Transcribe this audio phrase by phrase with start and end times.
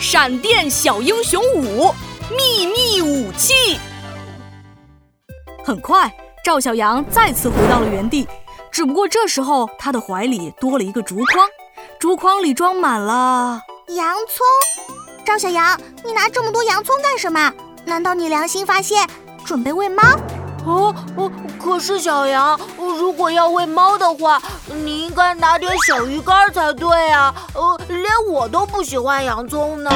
[0.00, 1.92] 闪电小英雄五
[2.30, 3.78] 秘密武器。
[5.64, 6.12] 很快，
[6.44, 8.26] 赵小阳再次回到了原地，
[8.70, 11.48] 只不过这时候他的怀里多了一个竹筐，
[11.98, 14.46] 竹筐里装满了洋葱。
[15.24, 17.52] 赵小阳，你拿这么多洋葱干什么？
[17.84, 19.06] 难道你良心发现，
[19.44, 20.02] 准备喂猫？
[20.68, 27.34] 哦哦，可是小羊，如果要喂猫的话，你应该拿点小鱼干才对啊。
[27.54, 29.90] 呃，连我都不喜欢洋葱呢。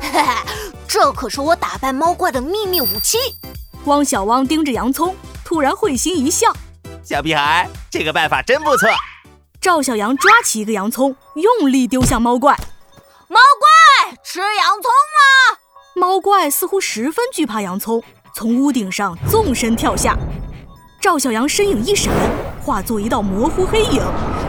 [0.00, 0.22] 嘿嘿，
[0.86, 3.18] 这可是我打败猫怪的秘密武器。
[3.86, 6.52] 汪小汪盯着洋葱，突然会心一笑
[7.02, 8.88] ：“小屁孩，这个办法真不错。”
[9.60, 12.56] 赵小羊抓起一个洋葱，用力丢向猫怪。
[13.26, 15.58] 猫怪吃洋葱了！
[15.96, 18.02] 猫怪似乎十分惧怕洋葱，
[18.36, 20.18] 从屋顶上纵身跳下。
[21.00, 22.12] 赵小阳身影一闪，
[22.60, 24.02] 化作一道模糊黑影，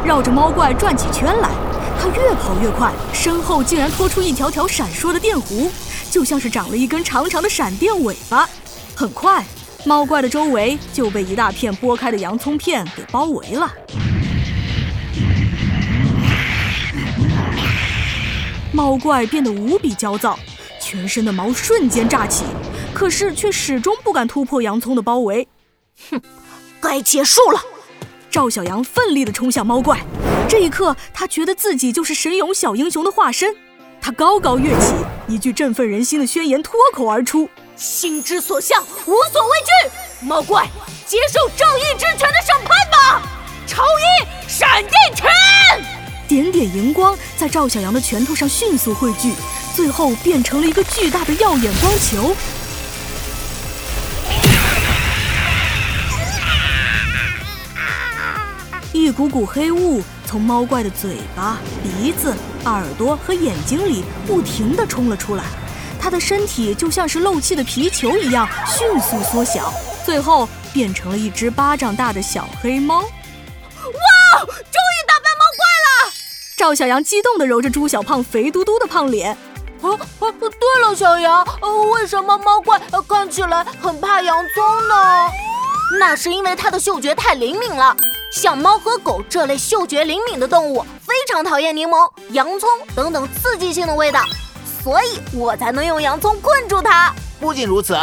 [0.03, 1.49] 绕着猫怪转起圈来。
[2.02, 5.70] 他越跑越快，身后竟然拖出一条条闪烁的电弧，
[6.09, 8.49] 就像是长了一根长长的闪电尾巴。
[8.96, 9.46] 很快，
[9.85, 13.71] 猫怪的周围就被一大片剥开的洋葱片给包围了。
[18.71, 20.40] 猫怪变得无比焦躁，
[20.81, 22.46] 全身的毛瞬间炸起，
[22.96, 25.48] 可是却始终不敢突破洋葱的包围。
[26.10, 26.21] 哼，
[26.79, 27.62] 该结束了！
[28.32, 29.99] 赵小阳奋力地冲向猫怪，
[30.48, 33.54] 这一刻，他觉得自己就是神勇小英雄的化身。
[34.02, 34.93] 他高高跃起，
[35.27, 37.49] 一句振奋人心的宣言脱口而出。
[37.76, 40.26] 心之所向，无所畏惧。
[40.26, 40.70] 猫怪，
[41.05, 43.21] 接受正义之拳的审判吧！
[43.68, 45.30] 超一闪电拳，
[46.30, 49.34] 点点荧光在赵小阳的拳头上迅速汇聚，
[49.76, 52.34] 最后变成了一个巨大的耀眼光球。
[58.96, 65.44] 一股股黑雾从猫怪的嘴巴、鼻子、耳朵和眼睛里不停地冲了出来。
[66.00, 69.74] 它的身体就像是漏气的皮球一样迅速缩小，
[70.06, 73.02] 最后变成了一只巴掌大的小黑猫。
[73.02, 74.40] 哇！
[74.40, 76.14] 终于打败猫怪了！
[76.56, 79.31] 赵小阳激动地揉着猪小胖肥嘟嘟的胖脸。
[79.81, 80.31] 啊啊！
[80.40, 81.46] 对了，小羊，
[81.92, 85.30] 为什么猫怪看起来很怕洋葱呢？
[86.00, 87.96] 那是因为它的嗅觉太灵敏了。
[88.35, 94.25] 像猫和狗这类嗅觉灵敏的动物，非常讨厌柠檬、洋葱等等刺激性的味道。
[94.84, 97.13] 所以我才能用洋葱困住它。
[97.40, 97.97] 不仅如此，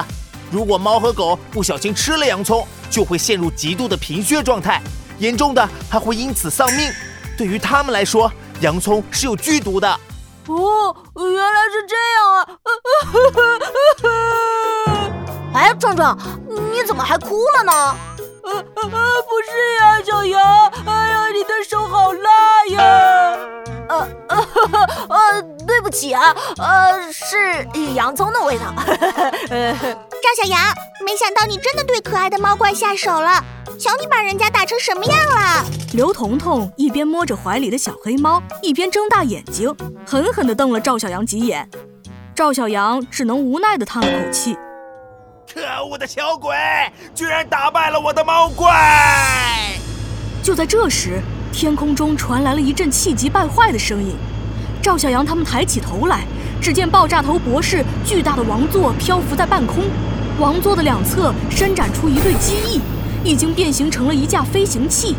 [0.50, 4.80] 如果猫和狗不小心吃了洋葱，就会陷入极度的贫血状态，
[5.18, 6.90] 严重的还会因此丧命。
[7.36, 8.32] 对于它们来说，
[8.62, 9.86] 洋葱是有剧毒的。
[10.46, 12.48] 哦，原来是这样啊！
[15.52, 16.18] 哎，壮壮，
[16.72, 17.94] 你怎么还哭了呢？
[18.44, 19.31] 呃呃，不
[26.12, 28.72] 对不起啊，呃，是洋葱的味道。
[28.86, 30.60] 赵小阳，
[31.04, 33.42] 没想到你真的对可爱的猫怪下手了，
[33.78, 35.64] 瞧你把人家打成什么样了！
[35.94, 39.74] 刘彤彤一边摸着怀里的小黑猫，一边睁大眼睛，
[40.06, 41.68] 狠狠地瞪了赵小阳几眼。
[42.34, 44.56] 赵小阳只能无奈地叹了口气
[45.52, 46.56] ：“可恶的小鬼，
[47.14, 48.70] 居然打败了我的猫怪！”
[50.42, 51.20] 就在这时，
[51.52, 54.16] 天空中传来了一阵气急败坏的声音。
[54.82, 56.24] 赵小阳他们抬起头来，
[56.60, 59.84] 只见爆炸头博士巨大的王座漂浮在半空，
[60.40, 62.80] 王座的两侧伸展出一对机翼，
[63.22, 65.14] 已经变形成了一架飞行器。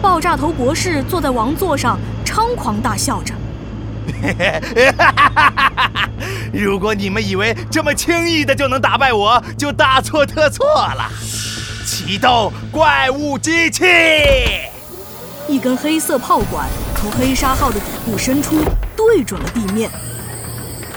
[0.00, 3.34] 爆炸头博士坐在王座上，猖狂大笑着
[6.54, 11.10] ：“如果你们以为这么轻易的就能打败我，就大错特错了。
[11.84, 13.84] 启动怪物机器！”
[15.48, 18.54] 一根黑色炮管从黑沙号的底部伸出。
[19.06, 19.90] 对准了地面，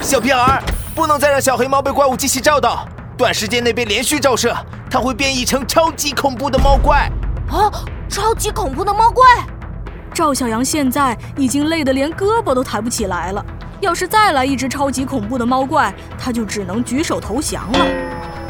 [0.02, 0.62] 小屁儿，
[0.94, 2.86] 不能再让小黑猫被怪物机器照到。
[3.16, 4.54] 短时间内被连续照射，
[4.90, 7.10] 它会变异成超级恐怖的猫怪。
[7.50, 7.72] 啊，
[8.10, 9.24] 超级恐怖的猫怪！
[10.12, 13.44] 赵小阳现在已经累得连胳膊都抬不起来了。
[13.80, 17.78] 要是再来一只超级恐怖的猫怪，他就只能举手投降了。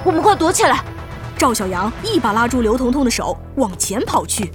[0.02, 0.82] 我们快躲起来！
[1.38, 4.52] 赵小阳一把拉住刘彤彤的手，往前跑去。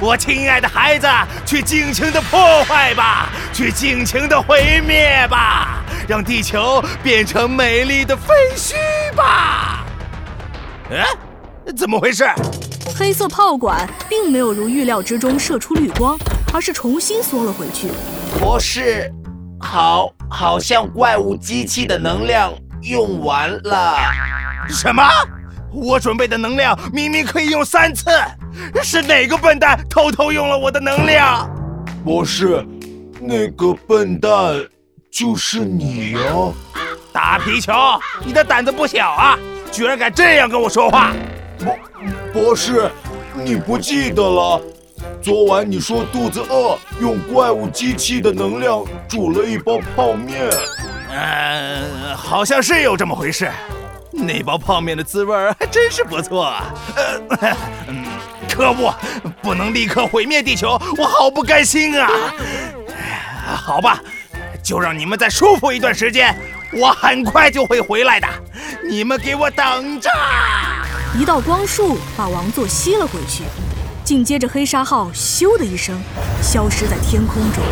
[0.00, 1.06] 我亲爱的孩子，
[1.44, 8.74] 去尽情的破坏吧，去尽情的毁灭吧，让地球变成美丽的废墟
[9.14, 9.84] 吧！
[10.90, 11.04] 哎，
[11.76, 12.24] 怎么回事？
[12.96, 16.16] 黑色炮管并没有如预料之中射出绿光，
[16.52, 17.88] 而是重新缩了回去。
[18.38, 19.12] 博士，
[19.60, 22.52] 好，好像怪物机器的能量
[22.82, 23.98] 用完了。
[24.68, 25.02] 什么？
[25.70, 28.10] 我准备的能量明明可以用三次。
[28.82, 31.48] 是哪个笨蛋偷偷用了我的能量？
[32.04, 32.64] 博士，
[33.20, 34.30] 那个笨蛋
[35.10, 36.20] 就是你呀！
[37.12, 37.72] 大皮球，
[38.24, 39.38] 你的胆子不小啊，
[39.72, 41.12] 居然敢这样跟我说话！
[41.58, 41.78] 博
[42.32, 42.90] 博士，
[43.34, 44.60] 你不记得了？
[45.20, 50.48] 昨晚你说肚子饿，用怪物机器的能量煮了一包泡面。
[51.10, 53.50] 嗯，好像是有这么回事。
[54.12, 56.52] 那包泡面的滋味还真是不错。
[56.96, 57.56] 呃，
[57.88, 58.04] 嗯，
[58.58, 58.92] 可恶，
[59.40, 62.10] 不能立刻毁灭地球，我好不甘心啊！
[63.54, 64.02] 好吧，
[64.64, 66.36] 就让你们再舒服一段时间，
[66.72, 68.26] 我很快就会回来的。
[68.90, 70.10] 你们给我等着！
[71.16, 73.44] 一道光束把王座吸了回去，
[74.02, 75.96] 紧接着黑沙号咻的一声
[76.42, 77.62] 消失在天空中。